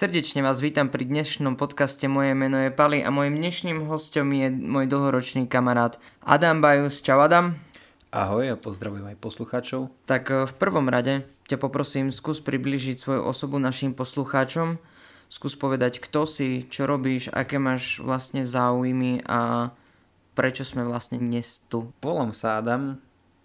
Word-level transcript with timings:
Srdečne 0.00 0.40
vás 0.40 0.64
vítam 0.64 0.88
pri 0.88 1.04
dnešnom 1.04 1.60
podcaste. 1.60 2.08
Moje 2.08 2.32
meno 2.32 2.56
je 2.56 2.72
Pali 2.72 3.04
a 3.04 3.12
mojim 3.12 3.36
dnešným 3.36 3.84
hostom 3.84 4.32
je 4.32 4.48
môj 4.48 4.88
dlhoročný 4.88 5.44
kamarát 5.44 6.00
Adam 6.24 6.64
Bajus. 6.64 7.04
Čau 7.04 7.20
Adam. 7.20 7.60
Ahoj 8.08 8.48
a 8.48 8.56
pozdravujem 8.56 9.12
aj 9.12 9.20
poslucháčov. 9.20 9.92
Tak 10.08 10.24
eh, 10.32 10.48
v 10.48 10.54
prvom 10.56 10.88
rade 10.88 11.28
ťa 11.52 11.60
poprosím, 11.60 12.16
skús 12.16 12.40
približiť 12.40 12.96
svoju 12.96 13.28
osobu 13.28 13.60
našim 13.60 13.92
poslucháčom. 13.92 14.80
Skús 15.28 15.52
povedať, 15.52 16.00
kto 16.00 16.24
si, 16.24 16.64
čo 16.72 16.88
robíš, 16.88 17.28
aké 17.28 17.60
máš 17.60 18.00
vlastne 18.00 18.40
záujmy 18.40 19.20
a 19.28 19.68
prečo 20.32 20.64
sme 20.64 20.80
vlastne 20.88 21.20
dnes 21.20 21.60
tu. 21.68 21.92
Volám 22.00 22.32
sa 22.32 22.56
Adam, 22.56 22.96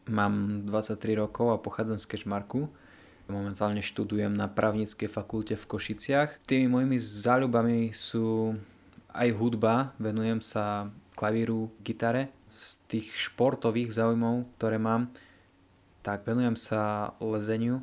mám 0.08 0.64
23 0.72 1.20
rokov 1.20 1.52
a 1.52 1.60
pochádzam 1.60 2.00
z 2.00 2.16
Kešmarku. 2.16 2.72
Momentálne 3.26 3.82
študujem 3.82 4.38
na 4.38 4.46
právnickej 4.46 5.10
fakulte 5.10 5.58
v 5.58 5.66
Košiciach. 5.66 6.46
Tými 6.46 6.70
mojimi 6.70 7.02
záľubami 7.02 7.90
sú 7.90 8.54
aj 9.16 9.30
hudba, 9.34 9.98
venujem 9.98 10.44
sa 10.46 10.94
klavíru, 11.18 11.74
gitare. 11.82 12.30
Z 12.52 12.86
tých 12.86 13.10
športových 13.18 13.90
záujmov, 13.90 14.46
ktoré 14.56 14.78
mám, 14.78 15.10
tak 16.06 16.22
venujem 16.24 16.54
sa 16.54 17.12
lezeniu, 17.18 17.82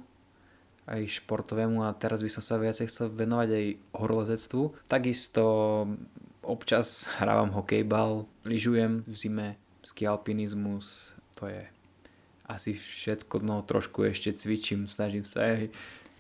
aj 0.87 1.23
športovému 1.23 1.83
a 1.83 1.95
teraz 1.95 2.23
by 2.23 2.31
som 2.31 2.43
sa 2.43 2.63
viacej 2.63 2.87
chcel 2.87 3.11
venovať 3.11 3.49
aj 3.51 3.67
horolezectvu. 3.99 4.63
Takisto 4.87 5.45
občas 6.43 7.11
hrávam 7.19 7.51
hokejbal, 7.55 8.31
lyžujem 8.47 9.03
v 9.07 9.15
zime, 9.15 9.49
skialpinizmus, 9.83 11.11
to 11.35 11.51
je 11.51 11.67
asi 12.47 12.75
všetko, 12.75 13.41
no 13.43 13.63
trošku 13.63 14.07
ešte 14.07 14.35
cvičím, 14.35 14.91
snažím 14.91 15.23
sa 15.23 15.47
aj 15.47 15.71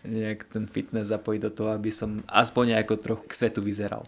nejak 0.02 0.50
ten 0.50 0.66
fitness 0.66 1.10
zapojiť 1.10 1.40
do 1.46 1.50
toho, 1.50 1.70
aby 1.74 1.94
som 1.94 2.22
aspoň 2.26 2.78
nejako 2.78 2.94
trochu 2.98 3.24
k 3.30 3.38
svetu 3.38 3.62
vyzeral. 3.62 4.02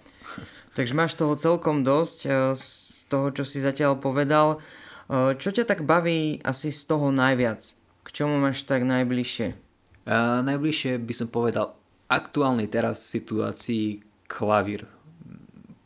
Takže 0.75 0.95
máš 0.95 1.15
toho 1.15 1.39
celkom 1.39 1.87
dosť 1.87 2.19
e, 2.27 2.31
z 2.59 2.67
toho, 3.07 3.31
čo 3.31 3.47
si 3.47 3.63
zatiaľ 3.63 3.95
povedal. 4.03 4.59
E, 5.07 5.39
čo 5.39 5.55
ťa 5.55 5.71
tak 5.71 5.87
baví 5.87 6.43
asi 6.43 6.75
z 6.75 6.83
toho 6.91 7.15
najviac? 7.15 7.63
K 8.03 8.09
čomu 8.11 8.43
máš 8.43 8.67
tak 8.67 8.83
najbližšie? 8.83 9.55
A 10.11 10.43
najbližšie 10.43 10.99
by 10.99 11.15
som 11.15 11.29
povedal 11.31 11.79
aktuálnej 12.11 12.67
teraz 12.67 13.07
situácii 13.07 14.03
klavír. 14.27 14.91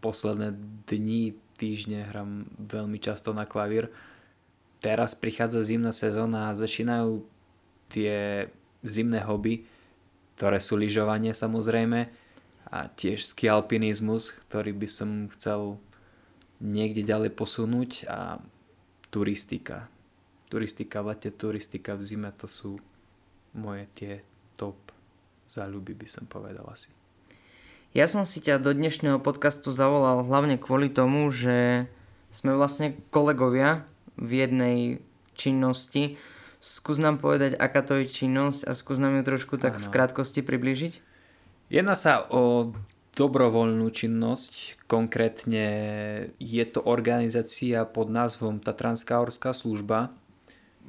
Posledné 0.01 0.57
dni, 0.89 1.37
týždne 1.61 2.09
hram 2.09 2.49
veľmi 2.57 2.97
často 2.97 3.37
na 3.37 3.45
klavír 3.45 3.93
teraz 4.79 5.15
prichádza 5.19 5.63
zimná 5.63 5.91
sezóna 5.91 6.51
a 6.51 6.59
začínajú 6.59 7.27
tie 7.91 8.47
zimné 8.83 9.23
hobby, 9.27 9.67
ktoré 10.39 10.63
sú 10.63 10.79
lyžovanie 10.79 11.35
samozrejme 11.35 12.07
a 12.69 12.79
tiež 12.93 13.25
ski 13.27 13.49
alpinizmus, 13.49 14.31
ktorý 14.49 14.77
by 14.77 14.89
som 14.89 15.11
chcel 15.35 15.81
niekde 16.61 17.03
ďalej 17.03 17.33
posunúť 17.35 17.91
a 18.07 18.39
turistika. 19.09 19.89
Turistika 20.53 21.01
v 21.05 21.17
lete, 21.17 21.31
turistika 21.33 21.97
v 21.97 22.03
zime, 22.05 22.31
to 22.37 22.47
sú 22.49 22.77
moje 23.57 23.89
tie 23.97 24.13
top 24.57 24.77
záľuby, 25.49 25.97
by 25.97 26.09
som 26.09 26.25
povedal 26.29 26.65
asi. 26.69 26.93
Ja 27.97 28.05
som 28.05 28.29
si 28.29 28.45
ťa 28.45 28.61
do 28.61 28.77
dnešného 28.77 29.17
podcastu 29.25 29.73
zavolal 29.73 30.21
hlavne 30.21 30.61
kvôli 30.61 30.93
tomu, 30.93 31.33
že 31.33 31.89
sme 32.29 32.53
vlastne 32.53 33.01
kolegovia 33.09 33.89
v 34.19 34.31
jednej 34.45 34.79
činnosti. 35.39 36.19
Skús 36.59 36.99
nám 36.99 37.23
povedať, 37.23 37.55
aká 37.55 37.87
to 37.87 38.03
je 38.03 38.11
činnosť 38.11 38.67
a 38.67 38.75
skús 38.75 38.99
nám 38.99 39.15
ju 39.19 39.23
trošku 39.23 39.57
tak 39.63 39.79
ano. 39.79 39.83
v 39.87 39.87
krátkosti 39.95 40.43
približiť. 40.43 40.93
Jedná 41.71 41.95
sa 41.95 42.27
o 42.27 42.75
dobrovoľnú 43.15 43.91
činnosť, 43.91 44.79
konkrétne 44.87 45.67
je 46.39 46.65
to 46.71 46.81
organizácia 46.87 47.83
pod 47.83 48.11
názvom 48.11 48.63
Tatranská 48.63 49.19
horská 49.19 49.51
služba, 49.51 50.15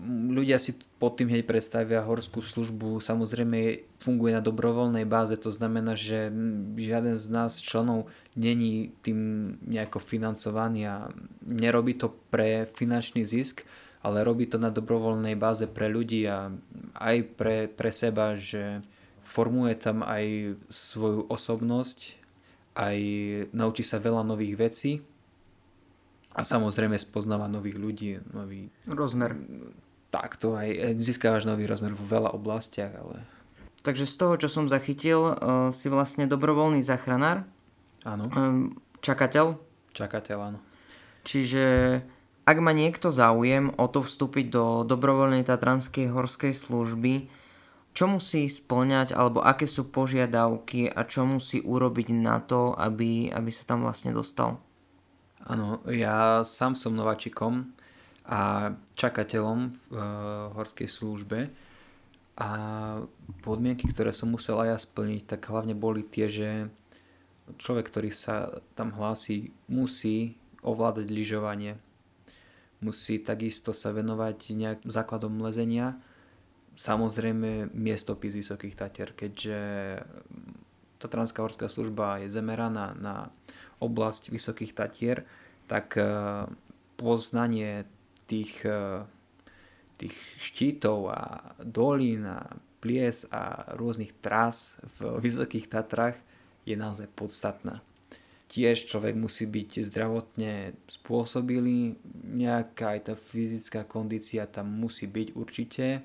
ľudia 0.08 0.58
si 0.60 0.76
pod 1.00 1.20
tým 1.20 1.32
hneď 1.32 1.48
predstavia 1.48 2.04
horskú 2.04 2.40
službu. 2.44 3.00
Samozrejme 3.00 3.84
funguje 4.00 4.32
na 4.36 4.44
dobrovoľnej 4.44 5.04
báze, 5.08 5.36
to 5.40 5.52
znamená, 5.52 5.96
že 5.96 6.32
žiaden 6.76 7.16
z 7.16 7.28
nás 7.32 7.60
členov 7.60 8.12
není 8.36 8.96
tým 9.04 9.54
nejako 9.64 10.00
financovaný 10.00 10.88
a 10.88 10.96
nerobí 11.44 11.96
to 11.96 12.12
pre 12.32 12.68
finančný 12.68 13.24
zisk, 13.24 13.64
ale 14.00 14.24
robí 14.24 14.48
to 14.48 14.56
na 14.56 14.72
dobrovoľnej 14.72 15.36
báze 15.36 15.68
pre 15.68 15.92
ľudí 15.92 16.24
a 16.28 16.52
aj 16.96 17.18
pre, 17.36 17.68
pre 17.68 17.92
seba, 17.92 18.40
že 18.40 18.84
formuje 19.28 19.76
tam 19.76 20.02
aj 20.02 20.56
svoju 20.72 21.28
osobnosť, 21.28 22.18
aj 22.80 22.98
naučí 23.52 23.84
sa 23.84 24.00
veľa 24.00 24.24
nových 24.24 24.56
vecí 24.56 24.92
a 26.34 26.42
samozrejme 26.46 26.96
spoznáva 26.96 27.52
nových 27.52 27.78
ľudí, 27.78 28.10
nový 28.32 28.72
rozmer 28.88 29.36
takto 30.10 30.58
aj 30.58 30.70
eh, 30.70 30.80
získavaš 30.98 31.46
nový 31.46 31.66
rozmer 31.70 31.94
vo 31.94 32.06
veľa 32.06 32.34
oblastiach, 32.34 32.94
ale... 32.94 33.24
Takže 33.80 34.04
z 34.04 34.16
toho, 34.20 34.34
čo 34.36 34.52
som 34.52 34.68
zachytil, 34.68 35.24
uh, 35.24 35.72
si 35.72 35.88
vlastne 35.88 36.28
dobrovoľný 36.28 36.84
záchranár. 36.84 37.48
Áno. 38.04 38.28
Um, 38.36 38.76
čakateľ. 39.00 39.56
Čakateľ, 39.96 40.38
áno. 40.52 40.60
Čiže 41.24 41.64
ak 42.44 42.58
má 42.60 42.76
niekto 42.76 43.08
záujem 43.08 43.72
o 43.80 43.86
to 43.88 44.04
vstúpiť 44.04 44.52
do 44.52 44.84
dobrovoľnej 44.84 45.48
tatranskej 45.48 46.12
horskej 46.12 46.52
služby, 46.52 47.32
čo 47.96 48.06
musí 48.10 48.52
splňať, 48.52 49.16
alebo 49.16 49.40
aké 49.40 49.64
sú 49.64 49.88
požiadavky 49.88 50.92
a 50.92 51.06
čo 51.08 51.24
musí 51.30 51.64
urobiť 51.64 52.12
na 52.16 52.44
to, 52.44 52.76
aby, 52.76 53.30
aby 53.30 53.52
sa 53.54 53.64
tam 53.64 53.88
vlastne 53.88 54.12
dostal? 54.12 54.60
Áno, 55.46 55.80
ja 55.88 56.44
sám 56.44 56.76
som 56.76 56.94
nováčikom 56.94 57.72
a 58.30 58.72
čakateľom 58.94 59.60
v 59.90 59.98
uh, 59.98 60.54
horskej 60.54 60.86
službe. 60.86 61.50
A 62.40 62.50
podmienky, 63.44 63.90
ktoré 63.90 64.14
som 64.14 64.32
musel 64.32 64.62
aj 64.62 64.70
ja 64.70 64.78
splniť, 64.80 65.22
tak 65.28 65.50
hlavne 65.50 65.74
boli 65.76 66.06
tie, 66.06 66.30
že 66.30 66.50
človek, 67.58 67.90
ktorý 67.90 68.14
sa 68.14 68.62
tam 68.78 68.94
hlási, 68.94 69.50
musí 69.66 70.38
ovládať 70.62 71.10
lyžovanie, 71.10 71.82
musí 72.80 73.20
takisto 73.20 73.74
sa 73.74 73.92
venovať 73.92 74.56
nejak 74.56 74.80
základom 74.88 75.42
lezenia, 75.42 76.00
samozrejme 76.80 77.76
miestopis 77.76 78.38
Vysokých 78.38 78.78
Tatier, 78.78 79.12
keďže 79.12 79.60
Tatranská 81.00 81.44
horská 81.44 81.68
služba 81.72 82.24
je 82.24 82.32
zameraná 82.32 82.96
na 82.96 83.32
oblasť 83.84 84.32
Vysokých 84.32 84.76
Tatier, 84.76 85.28
tak 85.68 85.96
uh, 86.00 86.48
poznanie 86.96 87.88
tých, 88.30 88.62
e, 88.62 89.02
tých 89.98 90.16
štítov 90.38 91.10
a 91.10 91.52
dolín 91.58 92.30
a 92.30 92.46
plies 92.80 93.26
a 93.34 93.74
rôznych 93.76 94.14
trás 94.22 94.78
v 95.02 95.18
Vysokých 95.26 95.68
Tatrách 95.68 96.18
je 96.64 96.78
naozaj 96.78 97.10
podstatná. 97.18 97.82
Tiež 98.50 98.90
človek 98.90 99.14
musí 99.14 99.46
byť 99.46 99.86
zdravotne 99.86 100.74
spôsobilý, 100.90 102.02
nejaká 102.26 102.98
aj 102.98 103.00
tá 103.06 103.14
fyzická 103.14 103.86
kondícia 103.86 104.50
tam 104.50 104.74
musí 104.74 105.06
byť 105.06 105.28
určite. 105.38 106.02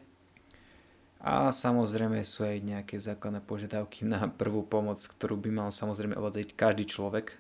A 1.25 1.49
samozrejme 1.49 2.21
sú 2.21 2.45
aj 2.45 2.61
nejaké 2.61 3.01
základné 3.01 3.41
požiadavky 3.41 4.05
na 4.05 4.29
prvú 4.29 4.61
pomoc, 4.61 5.01
ktorú 5.01 5.41
by 5.41 5.51
mal 5.57 5.69
samozrejme 5.73 6.13
ovládať 6.21 6.53
každý 6.53 6.85
človek. 6.85 7.33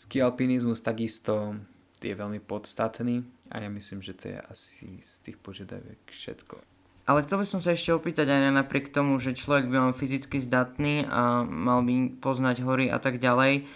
Ski 0.00 0.24
alpinizmus 0.24 0.80
takisto 0.80 1.60
je 2.00 2.16
veľmi 2.16 2.40
podstatný 2.40 3.20
a 3.52 3.60
ja 3.60 3.68
myslím, 3.68 4.00
že 4.00 4.16
to 4.16 4.32
je 4.32 4.38
asi 4.48 5.04
z 5.04 5.14
tých 5.28 5.36
požiadaviek 5.36 6.00
všetko. 6.08 6.56
Ale 7.04 7.20
chcel 7.26 7.42
by 7.42 7.46
som 7.46 7.60
sa 7.60 7.76
ešte 7.76 7.92
opýtať 7.92 8.30
aj 8.30 8.54
napriek 8.54 8.88
tomu, 8.88 9.20
že 9.20 9.36
človek 9.36 9.68
by 9.68 9.76
mal 9.76 9.92
fyzicky 9.92 10.40
zdatný 10.40 11.04
a 11.04 11.44
mal 11.44 11.84
by 11.84 12.16
poznať 12.16 12.64
hory 12.64 12.88
a 12.88 12.96
tak 13.02 13.20
ďalej. 13.20 13.66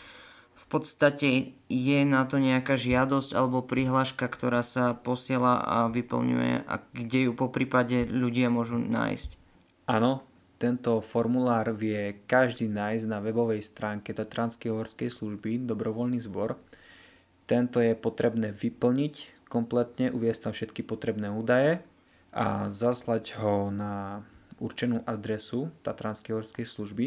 V 0.56 0.64
podstate 0.70 1.52
je 1.66 2.00
na 2.06 2.24
to 2.24 2.38
nejaká 2.40 2.78
žiadosť 2.78 3.34
alebo 3.34 3.66
prihláška, 3.66 4.26
ktorá 4.30 4.62
sa 4.62 4.94
posiela 4.94 5.58
a 5.62 5.86
vyplňuje 5.90 6.64
a 6.64 6.74
kde 6.94 7.30
ju 7.30 7.32
po 7.34 7.52
prípade 7.52 8.06
ľudia 8.06 8.48
môžu 8.48 8.78
nájsť. 8.78 9.38
Áno, 9.90 10.22
tento 10.56 11.04
formulár 11.04 11.68
vie 11.76 12.24
každý 12.24 12.70
nájsť 12.70 13.04
na 13.10 13.20
webovej 13.20 13.60
stránke 13.60 14.16
Tatranskej 14.16 14.72
horskej 14.72 15.12
služby 15.12 15.68
Dobrovoľný 15.68 16.22
zbor. 16.22 16.56
Tento 17.46 17.78
je 17.78 17.94
potrebné 17.94 18.50
vyplniť 18.50 19.35
kompletne, 19.46 20.10
uviesť 20.10 20.50
tam 20.50 20.52
všetky 20.52 20.82
potrebné 20.82 21.30
údaje 21.30 21.82
a 22.34 22.68
zaslať 22.68 23.38
ho 23.40 23.70
na 23.70 24.22
určenú 24.60 25.04
adresu 25.04 25.72
Tatranskej 25.84 26.32
horskej 26.36 26.66
služby. 26.66 27.06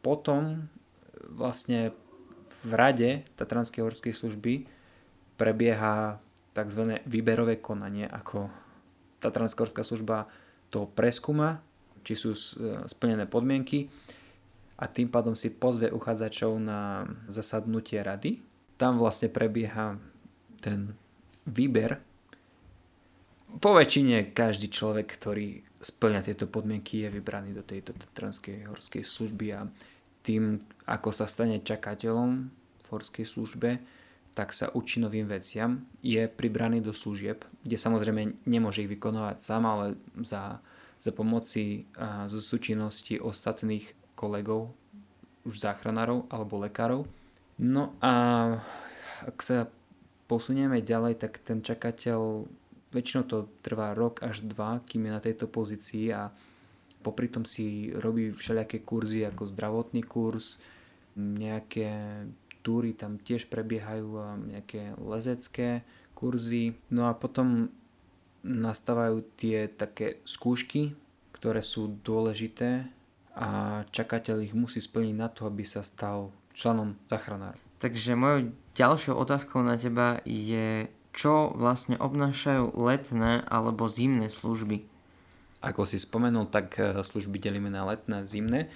Potom 0.00 0.42
e, 0.52 0.58
vlastne 1.28 1.92
v 2.64 2.72
rade 2.76 3.10
Tatranskej 3.36 3.84
horskej 3.84 4.12
služby 4.12 4.68
prebieha 5.40 6.20
tzv. 6.52 7.00
výberové 7.08 7.60
konanie, 7.60 8.04
ako 8.04 8.52
Tatranská 9.20 9.68
horská 9.68 9.84
služba 9.84 10.32
to 10.72 10.88
preskúma, 10.88 11.60
či 12.00 12.16
sú 12.16 12.32
e, 12.32 12.40
splnené 12.88 13.28
podmienky 13.28 13.92
a 14.80 14.88
tým 14.88 15.12
pádom 15.12 15.36
si 15.36 15.52
pozve 15.52 15.92
uchádzačov 15.92 16.56
na 16.56 17.04
zasadnutie 17.28 18.00
rady. 18.00 18.40
Tam 18.80 18.96
vlastne 18.96 19.28
prebieha 19.28 20.00
ten 20.64 20.96
výber. 21.46 22.00
Po 23.50 23.74
väčšine 23.74 24.30
každý 24.30 24.70
človek, 24.70 25.10
ktorý 25.10 25.64
splňa 25.80 26.20
tieto 26.22 26.46
podmienky, 26.46 27.02
je 27.02 27.08
vybraný 27.10 27.56
do 27.56 27.64
tejto 27.66 27.96
tatranskej 27.96 28.68
horskej 28.68 29.02
služby 29.02 29.46
a 29.56 29.66
tým, 30.20 30.60
ako 30.86 31.10
sa 31.10 31.24
stane 31.24 31.64
čakateľom 31.64 32.30
v 32.52 32.86
horskej 32.92 33.26
službe, 33.26 33.80
tak 34.36 34.54
sa 34.54 34.70
učí 34.70 35.02
novým 35.02 35.26
veciam, 35.26 35.82
je 36.04 36.30
pribraný 36.30 36.78
do 36.78 36.94
služieb, 36.94 37.42
kde 37.66 37.76
samozrejme 37.76 38.46
nemôže 38.46 38.86
ich 38.86 38.92
vykonovať 38.92 39.36
sám, 39.42 39.62
ale 39.66 39.86
za, 40.22 40.62
za 41.02 41.10
pomoci 41.10 41.90
zo 42.30 42.38
súčinnosti 42.38 43.18
ostatných 43.18 43.90
kolegov, 44.14 44.70
už 45.42 45.58
záchranárov 45.58 46.30
alebo 46.30 46.62
lekárov. 46.62 47.08
No 47.58 47.96
a 47.98 48.12
ak 49.24 49.36
sa 49.42 49.66
posunieme 50.30 50.78
ďalej, 50.78 51.18
tak 51.18 51.42
ten 51.42 51.58
čakateľ, 51.58 52.46
väčšinou 52.94 53.26
to 53.26 53.50
trvá 53.66 53.98
rok 53.98 54.22
až 54.22 54.46
dva, 54.46 54.78
kým 54.86 55.10
je 55.10 55.12
na 55.18 55.18
tejto 55.18 55.50
pozícii 55.50 56.14
a 56.14 56.30
popri 57.02 57.26
tom 57.26 57.42
si 57.42 57.90
robí 57.90 58.30
všelijaké 58.30 58.86
kurzy 58.86 59.26
ako 59.26 59.50
zdravotný 59.50 60.06
kurz, 60.06 60.62
nejaké 61.18 62.22
túry 62.62 62.94
tam 62.94 63.18
tiež 63.18 63.50
prebiehajú, 63.50 64.38
nejaké 64.54 64.94
lezecké 65.02 65.82
kurzy. 66.14 66.78
No 66.92 67.10
a 67.10 67.16
potom 67.18 67.72
nastávajú 68.46 69.26
tie 69.34 69.66
také 69.66 70.22
skúšky, 70.22 70.94
ktoré 71.34 71.64
sú 71.64 71.98
dôležité 72.04 72.86
a 73.34 73.82
čakateľ 73.90 74.44
ich 74.44 74.54
musí 74.54 74.78
splniť 74.80 75.14
na 75.16 75.28
to, 75.32 75.48
aby 75.48 75.64
sa 75.64 75.80
stal 75.80 76.32
členom 76.52 76.96
záchranára. 77.08 77.69
Takže 77.80 78.12
mojou 78.12 78.52
ďalšou 78.76 79.16
otázkou 79.16 79.64
na 79.64 79.80
teba 79.80 80.20
je, 80.28 80.92
čo 81.16 81.56
vlastne 81.56 81.96
obnášajú 81.96 82.76
letné 82.76 83.40
alebo 83.48 83.88
zimné 83.88 84.28
služby? 84.28 84.84
Ako 85.64 85.88
si 85.88 85.96
spomenul, 85.96 86.44
tak 86.52 86.76
eh, 86.76 87.00
služby 87.00 87.40
delíme 87.40 87.72
na 87.72 87.88
letné 87.88 88.20
a 88.20 88.28
zimné. 88.28 88.68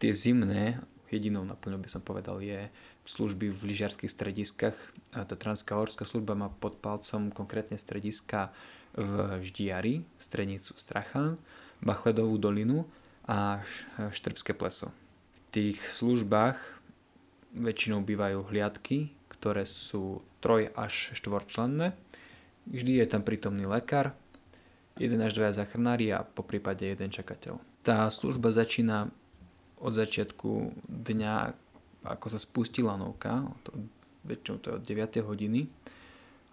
Tie 0.00 0.16
zimné, 0.16 0.80
jedinou 1.12 1.44
naplňou 1.44 1.84
by 1.84 1.92
som 1.92 2.00
povedal, 2.00 2.40
je 2.40 2.72
služby 3.04 3.52
v 3.52 3.60
lyžiarských 3.68 4.08
strediskách. 4.08 4.76
Tatranská 5.12 5.76
horská 5.76 6.08
služba 6.08 6.32
má 6.32 6.48
pod 6.48 6.80
palcom 6.80 7.28
konkrétne 7.28 7.76
strediska 7.76 8.48
v 8.96 9.40
Ždiari, 9.44 10.08
strednicu 10.16 10.72
Strachan, 10.80 11.36
Bachledovú 11.84 12.40
dolinu 12.40 12.88
a 13.28 13.60
Štrbské 13.98 14.56
pleso. 14.56 14.88
V 14.88 15.40
tých 15.52 15.78
službách 15.84 16.81
väčšinou 17.52 18.00
bývajú 18.04 18.48
hliadky, 18.48 19.12
ktoré 19.28 19.68
sú 19.68 20.24
troj 20.40 20.72
až 20.72 21.12
štvorčlenné. 21.16 21.92
Vždy 22.68 23.02
je 23.02 23.06
tam 23.10 23.26
prítomný 23.26 23.66
lekár, 23.66 24.14
jeden 24.96 25.20
až 25.20 25.34
dvaja 25.36 25.64
zachrnári 25.64 26.12
a 26.12 26.22
po 26.22 26.46
prípade 26.46 26.86
jeden 26.86 27.10
čakateľ. 27.10 27.58
Tá 27.82 28.06
služba 28.08 28.54
začína 28.54 29.10
od 29.82 29.92
začiatku 29.92 30.78
dňa, 30.86 31.34
ako 32.06 32.26
sa 32.30 32.38
spustí 32.38 32.86
lanovka, 32.86 33.50
to, 33.66 33.74
väčšinou 34.22 34.62
to 34.62 34.66
je 34.70 34.78
od 34.78 34.84
9. 34.86 35.26
hodiny, 35.26 35.66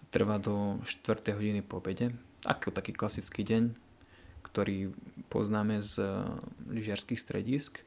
trvá 0.10 0.42
do 0.42 0.82
4. 0.82 1.38
hodiny 1.38 1.62
po 1.62 1.78
obede, 1.78 2.10
ako 2.42 2.74
taký 2.74 2.98
klasický 2.98 3.46
deň, 3.46 3.64
ktorý 4.50 4.90
poznáme 5.30 5.86
z 5.86 6.26
lyžiarských 6.74 7.22
stredisk. 7.22 7.86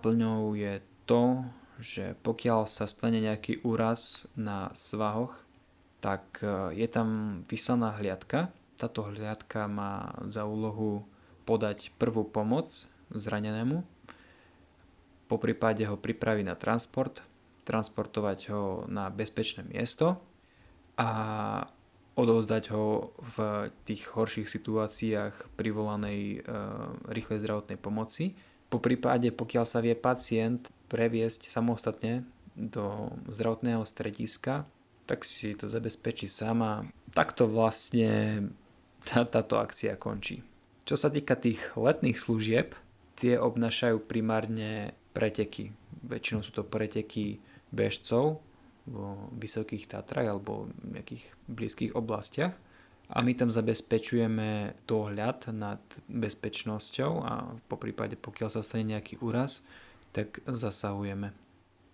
Plňou 0.00 0.56
je 0.56 0.80
to, 1.04 1.44
že 1.82 2.14
pokiaľ 2.22 2.70
sa 2.70 2.86
stane 2.86 3.18
nejaký 3.18 3.66
úraz 3.66 4.30
na 4.38 4.70
svahoch, 4.78 5.34
tak 5.98 6.38
eh, 6.40 6.78
je 6.78 6.86
tam 6.86 7.42
vyslaná 7.50 7.98
hliadka. 7.98 8.54
Táto 8.78 9.10
hliadka 9.10 9.66
má 9.66 10.14
za 10.30 10.46
úlohu 10.46 11.02
podať 11.42 11.90
prvú 11.98 12.22
pomoc 12.22 12.70
zranenému, 13.10 13.82
po 15.32 15.40
prípade 15.40 15.80
ho 15.88 15.96
pripraviť 15.96 16.44
na 16.44 16.60
transport, 16.60 17.24
transportovať 17.64 18.52
ho 18.52 18.84
na 18.84 19.08
bezpečné 19.08 19.64
miesto 19.64 20.20
a 21.00 21.08
odovzdať 22.20 22.68
ho 22.68 23.16
v 23.16 23.36
tých 23.88 24.12
horších 24.12 24.44
situáciách 24.44 25.56
privolanej 25.56 26.20
e, 26.20 26.38
rýchlej 27.08 27.40
zdravotnej 27.40 27.80
pomoci. 27.80 28.36
Po 28.72 28.80
prípade, 28.80 29.28
pokiaľ 29.28 29.64
sa 29.68 29.84
vie 29.84 29.92
pacient 29.92 30.72
previesť 30.88 31.44
samostatne 31.44 32.24
do 32.56 33.12
zdravotného 33.28 33.84
strediska, 33.84 34.64
tak 35.04 35.28
si 35.28 35.52
to 35.52 35.68
zabezpečí 35.68 36.24
sama. 36.24 36.88
Takto 37.12 37.44
vlastne 37.44 38.40
tá, 39.04 39.28
táto 39.28 39.60
akcia 39.60 40.00
končí. 40.00 40.40
Čo 40.88 40.96
sa 40.96 41.12
týka 41.12 41.36
tých 41.36 41.60
letných 41.76 42.16
služieb, 42.16 42.72
tie 43.20 43.36
obnašajú 43.36 44.08
primárne 44.08 44.96
preteky. 45.12 45.76
Väčšinou 46.08 46.40
sú 46.40 46.56
to 46.56 46.64
preteky 46.64 47.44
bežcov, 47.68 48.40
vo 48.86 49.30
Vysokých 49.38 49.86
Tatrach 49.86 50.26
alebo 50.26 50.66
v 50.82 50.98
nejakých 50.98 51.24
blízkych 51.46 51.92
oblastiach 51.94 52.54
a 53.12 53.18
my 53.20 53.32
tam 53.36 53.52
zabezpečujeme 53.52 54.80
dohľad 54.88 55.52
nad 55.52 55.84
bezpečnosťou 56.08 57.12
a 57.20 57.32
po 57.68 57.76
prípade 57.76 58.16
pokiaľ 58.16 58.48
sa 58.48 58.64
stane 58.64 58.88
nejaký 58.88 59.20
úraz, 59.20 59.60
tak 60.16 60.40
zasahujeme. 60.48 61.36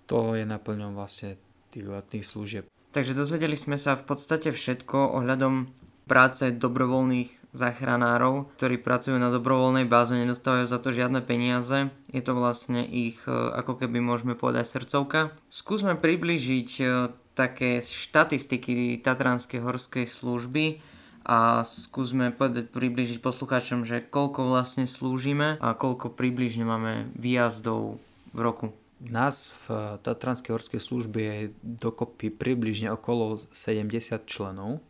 To 0.06 0.38
je 0.38 0.47
naplňom 0.47 0.94
vlastne 0.94 1.35
tých 1.75 1.91
letných 1.91 2.25
služieb. 2.25 2.65
Takže 2.94 3.19
dozvedeli 3.19 3.59
sme 3.59 3.76
sa 3.76 3.99
v 3.99 4.06
podstate 4.06 4.55
všetko 4.55 5.19
ohľadom 5.20 5.69
práce 6.09 6.49
dobrovoľných 6.56 7.53
záchranárov, 7.53 8.56
ktorí 8.56 8.81
pracujú 8.81 9.21
na 9.21 9.29
dobrovoľnej 9.29 9.85
báze, 9.85 10.17
nedostávajú 10.17 10.64
za 10.64 10.79
to 10.81 10.94
žiadne 10.94 11.21
peniaze. 11.21 11.93
Je 12.09 12.23
to 12.25 12.32
vlastne 12.32 12.81
ich, 12.81 13.21
e, 13.29 13.32
ako 13.32 13.85
keby 13.85 14.00
môžeme 14.00 14.32
povedať, 14.32 14.73
srdcovka. 14.73 15.37
Skúsme 15.53 16.00
približiť 16.00 16.71
e, 16.81 16.85
také 17.37 17.85
štatistiky 17.85 19.00
Tatranskej 19.05 19.61
horskej 19.61 20.09
služby 20.09 20.81
a 21.28 21.61
skúsme 21.61 22.32
povedať, 22.32 22.73
približiť 22.73 23.20
poslucháčom, 23.20 23.85
že 23.85 24.00
koľko 24.00 24.49
vlastne 24.49 24.88
slúžime 24.88 25.61
a 25.61 25.76
koľko 25.76 26.16
približne 26.16 26.64
máme 26.64 27.12
výjazdov 27.12 28.00
v 28.32 28.38
roku. 28.40 28.66
Nás 28.99 29.52
v 29.68 30.00
Tatranskej 30.02 30.56
horskej 30.56 30.80
službe 30.80 31.20
je 31.20 31.52
dokopy 31.62 32.32
približne 32.32 32.90
okolo 32.90 33.38
70 33.52 34.25
členov 34.25 34.80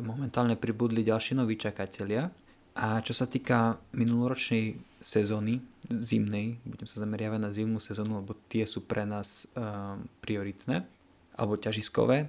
momentálne 0.00 0.56
pribudli 0.56 1.04
ďalší 1.04 1.36
noví 1.38 1.60
čakatelia. 1.60 2.32
A 2.74 2.98
čo 3.06 3.14
sa 3.14 3.30
týka 3.30 3.78
minuloročnej 3.94 4.74
sezóny, 4.98 5.62
zimnej, 5.86 6.58
budem 6.66 6.88
sa 6.90 7.06
zameriavať 7.06 7.38
na 7.38 7.50
zimnú 7.54 7.78
sezónu, 7.78 8.18
lebo 8.24 8.34
tie 8.50 8.66
sú 8.66 8.82
pre 8.82 9.06
nás 9.06 9.46
uh, 9.54 9.94
prioritné, 10.18 10.82
alebo 11.38 11.60
ťažiskové, 11.60 12.26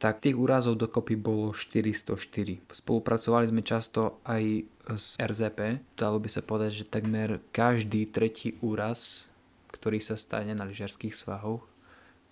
tak 0.00 0.24
tých 0.24 0.34
úrazov 0.34 0.80
dokopy 0.80 1.14
bolo 1.20 1.52
404. 1.52 2.16
Spolupracovali 2.72 3.44
sme 3.44 3.60
často 3.60 4.24
aj 4.24 4.64
s 4.96 5.14
RZP, 5.20 5.84
dalo 5.94 6.16
by 6.16 6.28
sa 6.32 6.40
povedať, 6.40 6.82
že 6.82 6.90
takmer 6.90 7.44
každý 7.52 8.08
tretí 8.08 8.56
úraz, 8.64 9.28
ktorý 9.76 10.00
sa 10.00 10.16
stane 10.16 10.56
na 10.56 10.64
lyžiarských 10.64 11.12
svahoch, 11.12 11.62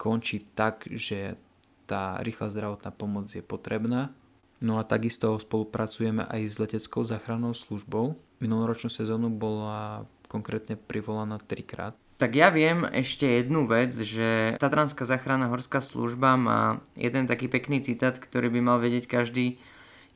končí 0.00 0.48
tak, 0.56 0.88
že 0.88 1.36
tá 1.84 2.16
rýchla 2.24 2.48
zdravotná 2.48 2.90
pomoc 2.90 3.28
je 3.28 3.44
potrebná 3.44 4.16
No 4.58 4.82
a 4.82 4.82
takisto 4.82 5.38
spolupracujeme 5.38 6.26
aj 6.26 6.42
s 6.50 6.58
leteckou 6.58 7.06
záchrannou 7.06 7.54
službou. 7.54 8.18
Minuloročnú 8.42 8.90
sezónu 8.90 9.30
bola 9.30 10.02
konkrétne 10.28 10.76
privolaná 10.76 11.40
trikrát. 11.40 11.96
Tak 12.18 12.34
ja 12.34 12.50
viem 12.50 12.82
ešte 12.82 13.30
jednu 13.30 13.70
vec, 13.70 13.94
že 13.94 14.58
Tatranská 14.58 15.06
záchranná 15.06 15.46
horská 15.48 15.78
služba 15.78 16.34
má 16.34 16.82
jeden 16.98 17.30
taký 17.30 17.46
pekný 17.46 17.78
citát, 17.78 18.18
ktorý 18.18 18.50
by 18.50 18.60
mal 18.60 18.78
vedieť 18.82 19.06
každý 19.06 19.56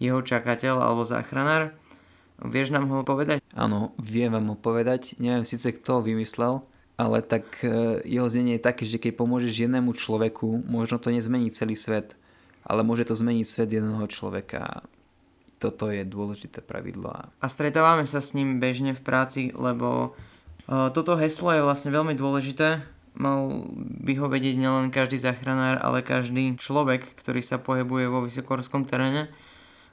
jeho 0.03 0.19
čakateľ 0.19 0.83
alebo 0.83 1.07
záchranár. 1.07 1.71
Vieš 2.43 2.75
nám 2.75 2.91
ho 2.91 3.07
povedať? 3.07 3.39
Áno, 3.55 3.95
viem 4.03 4.35
vám 4.35 4.51
ho 4.51 4.59
povedať. 4.59 5.15
Neviem 5.23 5.47
síce 5.47 5.71
kto 5.71 5.99
ho 5.99 6.01
vymyslel, 6.03 6.67
ale 6.99 7.23
tak 7.23 7.63
e, 7.63 8.03
jeho 8.03 8.27
znenie 8.27 8.59
je 8.59 8.67
také, 8.67 8.83
že 8.83 8.99
keď 8.99 9.15
pomôžeš 9.15 9.63
jednému 9.63 9.95
človeku, 9.95 10.67
možno 10.67 10.99
to 10.99 11.15
nezmení 11.15 11.55
celý 11.55 11.79
svet, 11.79 12.19
ale 12.67 12.83
môže 12.83 13.07
to 13.07 13.15
zmeniť 13.15 13.47
svet 13.47 13.71
jedného 13.71 14.11
človeka. 14.11 14.83
Toto 15.63 15.95
je 15.95 16.03
dôležité 16.03 16.59
pravidlo. 16.59 17.15
A 17.15 17.47
stretávame 17.47 18.03
sa 18.11 18.19
s 18.19 18.35
ním 18.35 18.59
bežne 18.59 18.99
v 18.99 19.03
práci, 19.07 19.55
lebo 19.55 20.19
uh, 20.67 20.91
toto 20.91 21.15
heslo 21.15 21.55
je 21.55 21.63
vlastne 21.63 21.95
veľmi 21.95 22.19
dôležité. 22.19 22.83
Mal 23.15 23.41
by 24.03 24.13
ho 24.19 24.27
vedieť 24.27 24.59
nielen 24.59 24.91
každý 24.91 25.23
záchranár, 25.23 25.79
ale 25.79 26.03
každý 26.03 26.59
človek, 26.59 27.15
ktorý 27.15 27.39
sa 27.47 27.63
pohybuje 27.63 28.11
vo 28.11 28.27
vysokohorskom 28.27 28.83
teréne 28.91 29.31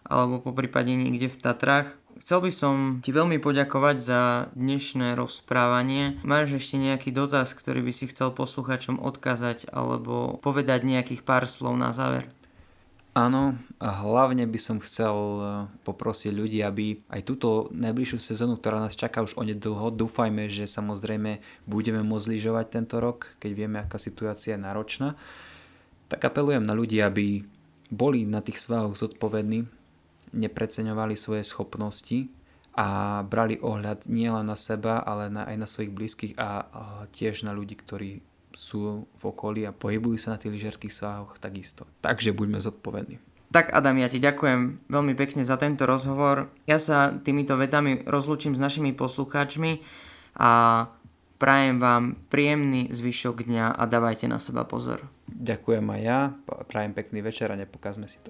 alebo 0.10 0.42
po 0.42 0.56
prípade 0.56 0.90
niekde 0.96 1.30
v 1.30 1.38
Tatrách. 1.38 1.88
Chcel 2.20 2.44
by 2.44 2.52
som 2.52 2.76
ti 3.00 3.16
veľmi 3.16 3.40
poďakovať 3.40 3.96
za 3.96 4.22
dnešné 4.52 5.16
rozprávanie. 5.16 6.20
Máš 6.26 6.60
ešte 6.60 6.76
nejaký 6.76 7.16
dotaz, 7.16 7.56
ktorý 7.56 7.86
by 7.86 7.94
si 7.96 8.12
chcel 8.12 8.36
poslucháčom 8.36 9.00
odkázať 9.00 9.72
alebo 9.72 10.42
povedať 10.44 10.84
nejakých 10.84 11.24
pár 11.24 11.48
slov 11.48 11.80
na 11.80 11.96
záver? 11.96 12.28
Áno, 13.20 13.60
hlavne 13.84 14.48
by 14.48 14.60
som 14.64 14.78
chcel 14.80 15.12
e, 15.12 15.44
poprosiť 15.84 16.32
ľudí, 16.32 16.64
aby 16.64 17.04
aj 17.12 17.28
túto 17.28 17.68
najbližšiu 17.76 18.16
sezónu, 18.16 18.56
ktorá 18.56 18.80
nás 18.80 18.96
čaká 18.96 19.20
už 19.20 19.36
onedlho, 19.36 19.92
dúfajme, 19.92 20.48
že 20.48 20.64
samozrejme 20.64 21.44
budeme 21.68 22.00
môcť 22.00 22.32
lyžovať 22.32 22.66
tento 22.72 23.04
rok, 23.04 23.36
keď 23.44 23.52
vieme, 23.52 23.76
aká 23.84 24.00
situácia 24.00 24.56
je 24.56 24.64
náročná, 24.64 25.20
tak 26.08 26.32
apelujem 26.32 26.64
na 26.64 26.72
ľudí, 26.72 27.04
aby 27.04 27.44
boli 27.92 28.24
na 28.24 28.40
tých 28.40 28.64
svahoch 28.64 28.96
zodpovední, 28.96 29.68
nepreceňovali 30.32 31.20
svoje 31.20 31.44
schopnosti 31.44 32.32
a 32.72 33.20
brali 33.28 33.60
ohľad 33.60 34.08
nielen 34.08 34.48
na 34.48 34.56
seba, 34.56 35.04
ale 35.04 35.28
aj 35.28 35.58
na 35.60 35.68
svojich 35.68 35.92
blízkych 35.92 36.34
a, 36.40 36.64
a 36.72 36.84
tiež 37.12 37.44
na 37.44 37.52
ľudí, 37.52 37.76
ktorí 37.76 38.24
sú 38.54 39.06
v 39.06 39.24
okolí 39.24 39.66
a 39.66 39.76
pohybujú 39.76 40.18
sa 40.18 40.36
na 40.36 40.42
tých 40.42 40.54
lyžerských 40.58 40.94
svahoch 40.94 41.38
takisto. 41.38 41.86
Takže 42.02 42.34
buďme 42.34 42.58
zodpovední. 42.62 43.22
Tak 43.50 43.74
Adam, 43.74 43.98
ja 43.98 44.06
ti 44.06 44.22
ďakujem 44.22 44.90
veľmi 44.94 45.14
pekne 45.18 45.42
za 45.42 45.58
tento 45.58 45.90
rozhovor. 45.90 46.54
Ja 46.70 46.78
sa 46.78 47.10
týmito 47.10 47.58
vedami 47.58 48.06
rozlúčim 48.06 48.54
s 48.54 48.62
našimi 48.62 48.94
poslucháčmi 48.94 49.82
a 50.38 50.86
prajem 51.42 51.82
vám 51.82 52.14
príjemný 52.30 52.94
zvyšok 52.94 53.50
dňa 53.50 53.74
a 53.74 53.84
dávajte 53.90 54.30
na 54.30 54.38
seba 54.38 54.70
pozor. 54.70 55.02
Ďakujem 55.26 55.82
aj 55.82 56.02
ja, 56.02 56.20
prajem 56.70 56.94
pekný 56.94 57.26
večer 57.26 57.50
a 57.50 57.58
nepokazme 57.58 58.06
si 58.06 58.22
to. 58.22 58.30